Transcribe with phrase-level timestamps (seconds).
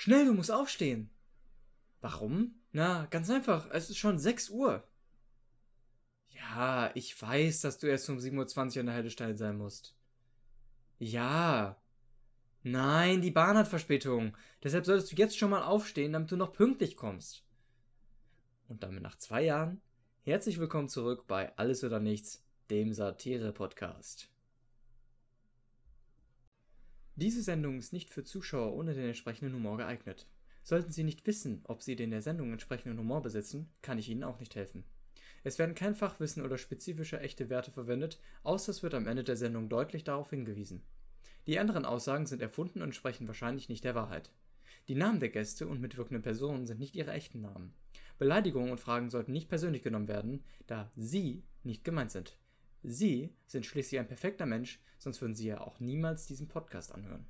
[0.00, 1.10] Schnell, du musst aufstehen.
[2.00, 2.54] Warum?
[2.72, 4.82] Na, ganz einfach, es ist schon 6 Uhr.
[6.28, 9.94] Ja, ich weiß, dass du erst um 7.20 Uhr an der Haltestelle sein musst.
[10.98, 11.76] Ja.
[12.62, 14.34] Nein, die Bahn hat Verspätung.
[14.62, 17.44] Deshalb solltest du jetzt schon mal aufstehen, damit du noch pünktlich kommst.
[18.68, 19.82] Und damit nach zwei Jahren
[20.22, 24.30] herzlich willkommen zurück bei Alles oder Nichts, dem Satire-Podcast.
[27.16, 30.26] Diese Sendung ist nicht für Zuschauer ohne den entsprechenden Humor geeignet.
[30.62, 34.24] Sollten Sie nicht wissen, ob Sie den der Sendung entsprechenden Humor besitzen, kann ich Ihnen
[34.24, 34.84] auch nicht helfen.
[35.42, 39.36] Es werden kein Fachwissen oder spezifische echte Werte verwendet, außer es wird am Ende der
[39.36, 40.82] Sendung deutlich darauf hingewiesen.
[41.46, 44.30] Die anderen Aussagen sind erfunden und entsprechen wahrscheinlich nicht der Wahrheit.
[44.88, 47.72] Die Namen der Gäste und mitwirkenden Personen sind nicht ihre echten Namen.
[48.18, 52.36] Beleidigungen und Fragen sollten nicht persönlich genommen werden, da Sie nicht gemeint sind.
[52.82, 57.26] Sie sind schließlich ein perfekter Mensch, sonst würden Sie ja auch niemals diesen Podcast anhören.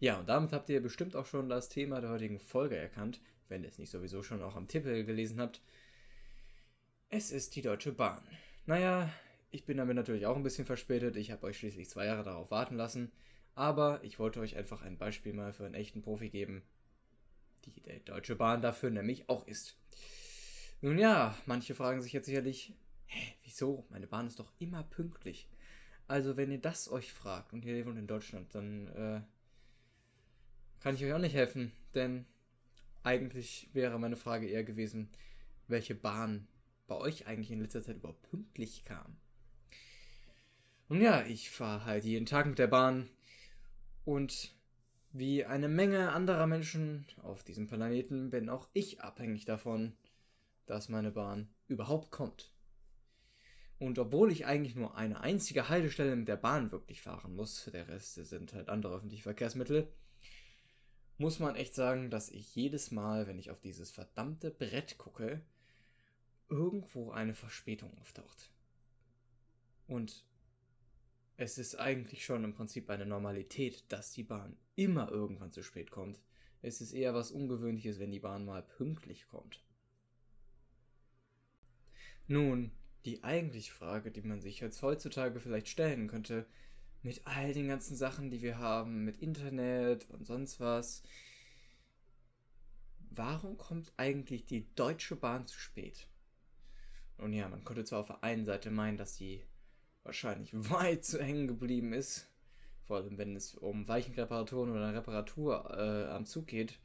[0.00, 3.64] Ja, und damit habt ihr bestimmt auch schon das Thema der heutigen Folge erkannt, wenn
[3.64, 5.60] ihr es nicht sowieso schon auch am Titel gelesen habt.
[7.08, 8.22] Es ist die Deutsche Bahn.
[8.66, 9.10] Naja,
[9.50, 11.16] ich bin damit natürlich auch ein bisschen verspätet.
[11.16, 13.10] Ich habe euch schließlich zwei Jahre darauf warten lassen.
[13.54, 16.62] Aber ich wollte euch einfach ein Beispiel mal für einen echten Profi geben,
[17.64, 19.76] die der Deutsche Bahn dafür nämlich auch ist.
[20.80, 22.74] Nun ja, manche fragen sich jetzt sicherlich,
[23.06, 23.86] hä, wieso?
[23.90, 25.48] Meine Bahn ist doch immer pünktlich.
[26.06, 29.20] Also wenn ihr das euch fragt und ihr wohnt in Deutschland, dann äh,
[30.80, 32.26] kann ich euch auch nicht helfen, denn
[33.02, 35.10] eigentlich wäre meine Frage eher gewesen,
[35.66, 36.46] welche Bahn
[36.86, 39.16] bei euch eigentlich in letzter Zeit überhaupt pünktlich kam.
[40.88, 43.10] Und ja, ich fahre halt jeden Tag mit der Bahn
[44.04, 44.54] und
[45.12, 49.94] wie eine Menge anderer Menschen auf diesem Planeten bin auch ich abhängig davon,
[50.70, 52.52] dass meine Bahn überhaupt kommt.
[53.78, 57.88] Und obwohl ich eigentlich nur eine einzige Haltestelle mit der Bahn wirklich fahren muss, der
[57.88, 59.92] Rest sind halt andere öffentliche Verkehrsmittel,
[61.16, 65.42] muss man echt sagen, dass ich jedes Mal, wenn ich auf dieses verdammte Brett gucke,
[66.48, 68.50] irgendwo eine Verspätung auftaucht.
[69.86, 70.24] Und
[71.36, 75.90] es ist eigentlich schon im Prinzip eine Normalität, dass die Bahn immer irgendwann zu spät
[75.90, 76.20] kommt.
[76.62, 79.62] Es ist eher was Ungewöhnliches, wenn die Bahn mal pünktlich kommt.
[82.28, 82.70] Nun,
[83.06, 86.46] die eigentliche Frage, die man sich jetzt heutzutage vielleicht stellen könnte,
[87.02, 91.02] mit all den ganzen Sachen, die wir haben, mit Internet und sonst was.
[93.10, 96.06] Warum kommt eigentlich die Deutsche Bahn zu spät?
[97.16, 99.42] Und ja, man könnte zwar auf der einen Seite meinen, dass sie
[100.02, 102.30] wahrscheinlich weit zu hängen geblieben ist,
[102.84, 106.78] vor allem wenn es um Weichenreparaturen oder Reparatur äh, am Zug geht.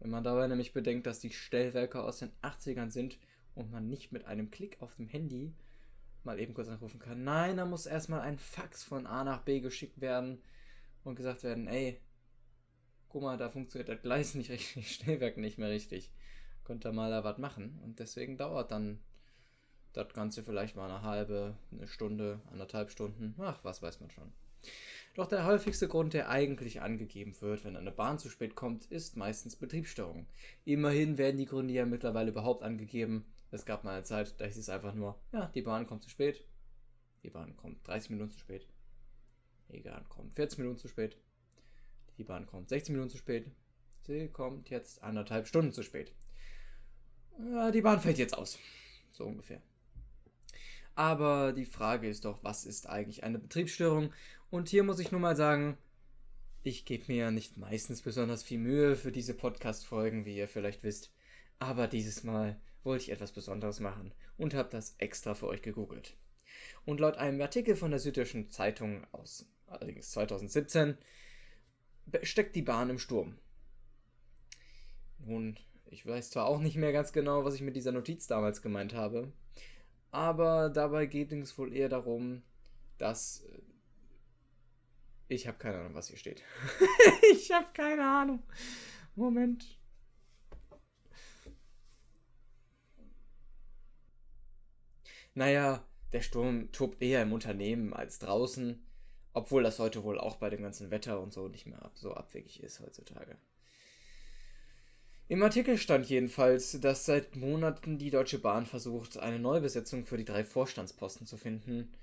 [0.00, 3.18] Wenn man dabei nämlich bedenkt, dass die Stellwerke aus den 80ern sind
[3.54, 5.54] und man nicht mit einem Klick auf dem Handy
[6.24, 7.24] mal eben kurz anrufen kann.
[7.24, 10.40] Nein, da muss erstmal ein Fax von A nach B geschickt werden
[11.04, 12.00] und gesagt werden, ey,
[13.08, 16.10] guck mal, da funktioniert das Gleis nicht richtig, Stellwerk nicht mehr richtig.
[16.64, 17.80] Könnte mal da was machen.
[17.82, 19.00] Und deswegen dauert dann
[19.92, 23.34] das Ganze vielleicht mal eine halbe, eine Stunde, anderthalb Stunden.
[23.38, 24.32] Ach, was weiß man schon.
[25.14, 29.16] Doch der häufigste Grund, der eigentlich angegeben wird, wenn eine Bahn zu spät kommt, ist
[29.16, 30.26] meistens Betriebsstörung.
[30.64, 33.26] Immerhin werden die Gründe ja mittlerweile überhaupt angegeben.
[33.52, 36.08] Es gab mal eine Zeit, da hieß es einfach nur, ja, die Bahn kommt zu
[36.08, 36.42] spät.
[37.22, 38.66] Die Bahn kommt 30 Minuten zu spät.
[39.70, 41.18] Die Bahn kommt 40 Minuten zu spät.
[42.16, 43.50] Die Bahn kommt 16 Minuten zu spät.
[44.06, 46.12] Sie kommt jetzt anderthalb Stunden zu spät.
[47.38, 48.58] Ja, die Bahn fällt jetzt aus.
[49.12, 49.60] So ungefähr.
[50.94, 54.12] Aber die Frage ist doch, was ist eigentlich eine Betriebsstörung?
[54.50, 55.76] Und hier muss ich nur mal sagen,
[56.62, 60.82] ich gebe mir ja nicht meistens besonders viel Mühe für diese Podcast-Folgen, wie ihr vielleicht
[60.82, 61.12] wisst.
[61.58, 66.16] Aber dieses Mal wollte ich etwas Besonderes machen und habe das extra für euch gegoogelt.
[66.84, 70.98] Und laut einem Artikel von der Süddeutschen Zeitung aus allerdings 2017
[72.22, 73.38] steckt die Bahn im Sturm.
[75.18, 75.56] Nun,
[75.86, 78.94] ich weiß zwar auch nicht mehr ganz genau, was ich mit dieser Notiz damals gemeint
[78.94, 79.32] habe,
[80.10, 82.42] aber dabei geht es wohl eher darum,
[82.98, 83.62] dass äh,
[85.28, 86.42] ich habe keine Ahnung, was hier steht.
[87.32, 88.42] ich habe keine Ahnung.
[89.14, 89.78] Moment.
[95.34, 98.82] Naja, der Sturm tobt eher im Unternehmen als draußen,
[99.32, 102.62] obwohl das heute wohl auch bei dem ganzen Wetter und so nicht mehr so abwegig
[102.62, 103.36] ist heutzutage.
[105.28, 110.26] Im Artikel stand jedenfalls, dass seit Monaten die Deutsche Bahn versucht, eine Neubesetzung für die
[110.26, 111.94] drei Vorstandsposten zu finden.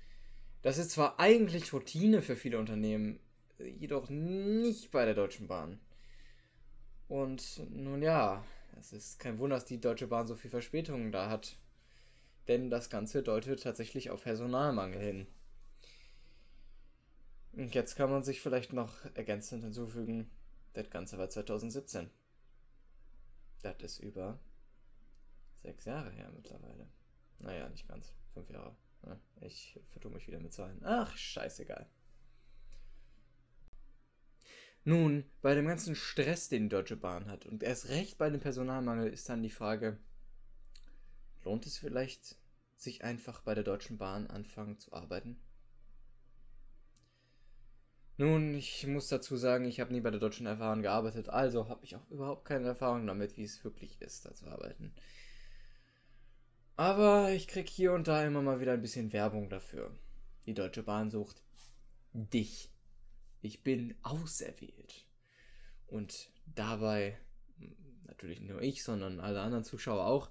[0.62, 3.20] Das ist zwar eigentlich Routine für viele Unternehmen,
[3.58, 5.78] jedoch nicht bei der Deutschen Bahn.
[7.06, 8.44] Und nun ja,
[8.80, 11.56] es ist kein Wunder, dass die Deutsche Bahn so viel Verspätungen da hat
[12.50, 15.26] denn das Ganze deutet tatsächlich auf Personalmangel hin.
[17.52, 20.28] Und jetzt kann man sich vielleicht noch ergänzend hinzufügen,
[20.72, 22.10] das Ganze war 2017.
[23.62, 24.40] Das ist über
[25.62, 26.88] sechs Jahre her mittlerweile.
[27.38, 28.12] Naja, nicht ganz.
[28.34, 28.74] Fünf Jahre.
[29.42, 30.80] Ich vertue mich wieder mit Zahlen.
[30.82, 31.88] Ach, scheißegal.
[34.82, 38.40] Nun, bei dem ganzen Stress, den die Deutsche Bahn hat, und erst recht bei dem
[38.40, 39.98] Personalmangel, ist dann die Frage,
[41.44, 42.39] lohnt es vielleicht,
[42.80, 45.38] sich einfach bei der Deutschen Bahn anfangen zu arbeiten?
[48.16, 51.84] Nun, ich muss dazu sagen, ich habe nie bei der Deutschen Erfahrung gearbeitet, also habe
[51.84, 54.92] ich auch überhaupt keine Erfahrung damit, wie es wirklich ist, da zu arbeiten.
[56.76, 59.94] Aber ich krieg hier und da immer mal wieder ein bisschen Werbung dafür.
[60.46, 61.42] Die Deutsche Bahn sucht
[62.12, 62.70] dich.
[63.42, 65.06] Ich bin auserwählt.
[65.86, 67.18] Und dabei,
[68.04, 70.30] natürlich nicht nur ich, sondern alle anderen Zuschauer auch.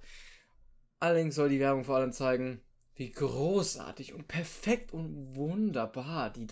[1.00, 2.62] Allerdings soll die Werbung vor allem zeigen,
[2.96, 6.46] wie großartig und perfekt und wunderbar die,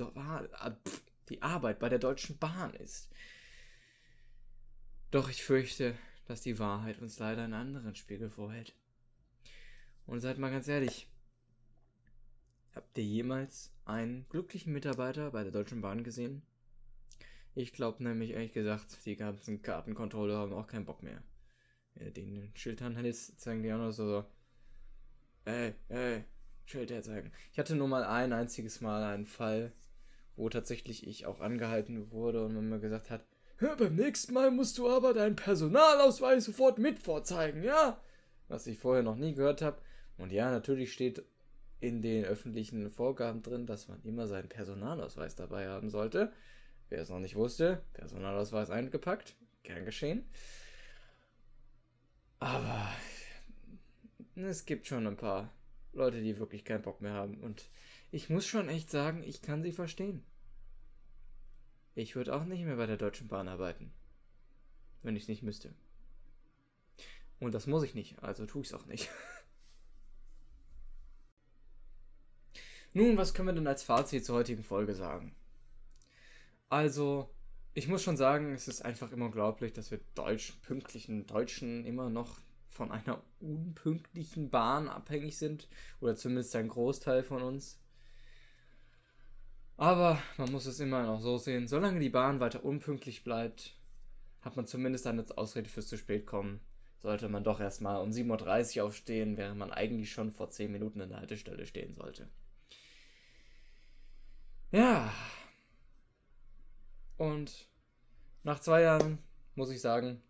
[1.30, 3.10] die Arbeit bei der Deutschen Bahn ist.
[5.12, 5.96] Doch ich fürchte,
[6.26, 8.74] dass die Wahrheit uns leider einen anderen Spiegel vorhält.
[10.06, 11.10] Und seid mal ganz ehrlich,
[12.74, 16.44] habt ihr jemals einen glücklichen Mitarbeiter bei der Deutschen Bahn gesehen?
[17.56, 21.22] Ich glaube nämlich ehrlich gesagt, die ganzen Kartenkontrolle haben auch keinen Bock mehr.
[21.96, 24.26] Ja, den Schild anhältst, zeigen die auch noch so,
[25.48, 26.24] ey, ey,
[26.66, 27.32] Schild herzeigen.
[27.52, 29.72] Ich hatte nur mal ein einziges Mal einen Fall,
[30.36, 33.26] wo tatsächlich ich auch angehalten wurde und man mir gesagt hat,
[33.78, 38.00] beim nächsten Mal musst du aber deinen Personalausweis sofort mit vorzeigen, ja?
[38.50, 39.82] Was ich vorher noch nie gehört habe.
[40.18, 41.24] Und ja, natürlich steht
[41.80, 46.32] in den öffentlichen Vorgaben drin, dass man immer seinen Personalausweis dabei haben sollte.
[46.90, 50.30] Wer es noch nicht wusste, Personalausweis eingepackt, gern geschehen.
[52.40, 52.90] Aber
[54.46, 55.52] es gibt schon ein paar
[55.94, 57.38] Leute, die wirklich keinen Bock mehr haben.
[57.42, 57.70] Und
[58.12, 60.24] ich muss schon echt sagen, ich kann sie verstehen.
[61.96, 63.92] Ich würde auch nicht mehr bei der Deutschen Bahn arbeiten.
[65.02, 65.74] Wenn ich es nicht müsste.
[67.40, 69.10] Und das muss ich nicht, also tue ich es auch nicht.
[72.94, 75.36] Nun, was können wir denn als Fazit zur heutigen Folge sagen?
[76.70, 77.30] Also,
[77.74, 82.10] ich muss schon sagen, es ist einfach immer unglaublich, dass wir Deutsch, pünktlichen Deutschen immer
[82.10, 82.40] noch
[82.78, 85.68] von einer unpünktlichen Bahn abhängig sind.
[86.00, 87.80] Oder zumindest ein Großteil von uns.
[89.76, 93.76] Aber man muss es immer noch so sehen, solange die Bahn weiter unpünktlich bleibt,
[94.42, 96.62] hat man zumindest eine Ausrede fürs zu spät kommen.
[97.00, 101.00] Sollte man doch erstmal um 7.30 Uhr aufstehen, während man eigentlich schon vor 10 Minuten
[101.00, 102.28] in der Haltestelle stehen sollte.
[104.72, 105.12] Ja.
[107.18, 107.68] Und
[108.44, 109.20] nach zwei Jahren
[109.56, 110.22] muss ich sagen,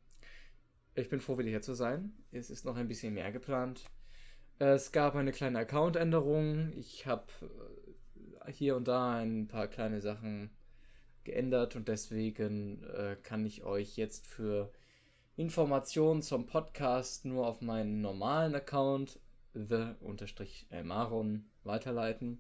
[0.98, 2.12] ich bin froh, wieder hier zu sein.
[2.32, 3.86] Es ist noch ein bisschen mehr geplant.
[4.58, 6.74] Es gab eine kleine Account-Änderung.
[6.76, 7.28] Ich habe
[8.46, 10.50] äh, hier und da ein paar kleine Sachen
[11.24, 14.72] geändert und deswegen äh, kann ich euch jetzt für
[15.36, 19.20] Informationen zum Podcast nur auf meinen normalen Account
[19.54, 22.40] the-maron weiterleiten.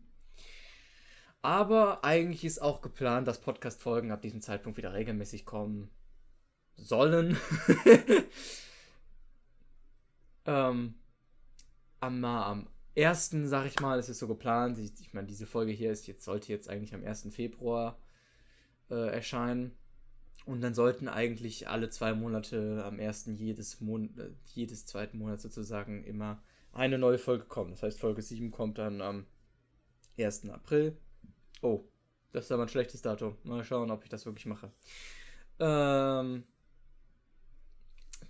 [1.43, 5.91] Aber eigentlich ist auch geplant, dass Podcast-Folgen ab diesem Zeitpunkt wieder regelmäßig kommen
[6.77, 7.37] sollen.
[10.45, 10.95] ähm,
[11.99, 14.77] am, am ersten, sag ich mal, ist es so geplant.
[14.79, 17.27] Ich, ich meine, diese Folge hier ist jetzt, sollte jetzt eigentlich am 1.
[17.31, 17.99] Februar
[18.89, 19.77] äh, erscheinen.
[20.45, 25.41] Und dann sollten eigentlich alle zwei Monate am ersten jedes, Mon äh, jedes zweiten Monat
[25.41, 27.71] sozusagen immer eine neue Folge kommen.
[27.71, 29.25] Das heißt, Folge 7 kommt dann am
[30.17, 30.49] 1.
[30.49, 30.97] April.
[31.61, 31.83] Oh,
[32.31, 33.35] das ist aber ein schlechtes Datum.
[33.43, 34.71] Mal schauen, ob ich das wirklich mache.
[35.59, 36.43] Ähm,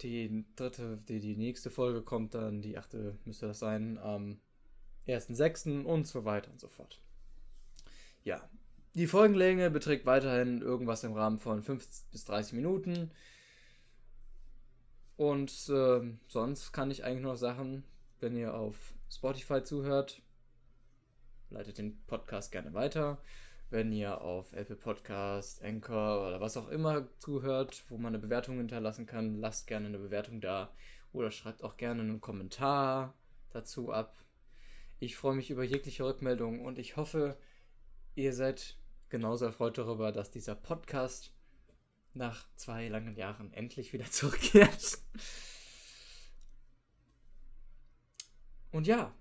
[0.03, 4.39] die dritte, die, die nächste Folge kommt dann, die achte müsste das sein, am
[5.07, 5.83] 1.6.
[5.83, 7.01] und so weiter und so fort.
[8.23, 8.49] Ja,
[8.95, 13.11] die Folgenlänge beträgt weiterhin irgendwas im Rahmen von 5 bis 30 Minuten.
[15.15, 17.83] Und äh, sonst kann ich eigentlich nur sagen,
[18.19, 20.21] wenn ihr auf Spotify zuhört,
[21.49, 23.19] leitet den Podcast gerne weiter.
[23.69, 28.57] Wenn ihr auf Apple Podcast, Anchor oder was auch immer zuhört, wo man eine Bewertung
[28.57, 30.73] hinterlassen kann, lasst gerne eine Bewertung da
[31.11, 33.13] oder schreibt auch gerne einen Kommentar
[33.49, 34.15] dazu ab.
[34.99, 37.37] Ich freue mich über jegliche Rückmeldung und ich hoffe,
[38.15, 38.77] ihr seid
[39.09, 41.33] genauso erfreut darüber, dass dieser Podcast
[42.13, 44.99] nach zwei langen Jahren endlich wieder zurückkehrt.
[48.71, 49.13] Und ja,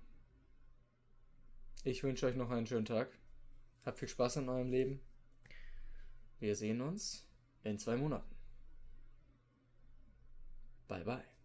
[1.83, 3.09] ich wünsche euch noch einen schönen Tag.
[3.87, 4.99] Habt viel Spaß in eurem Leben.
[6.41, 7.25] Wir sehen uns
[7.63, 8.35] in zwei Monaten.
[10.89, 11.36] Bye bye.